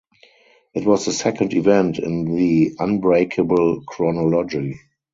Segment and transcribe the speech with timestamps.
[0.73, 4.79] It was the second event in the Unbreakable chronology.